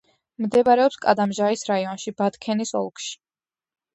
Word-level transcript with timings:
მდებარეობს 0.43 0.95
კადამჟაის 1.03 1.65
რაიონში, 1.71 2.13
ბათქენის 2.21 2.73
ოლქში. 2.83 3.13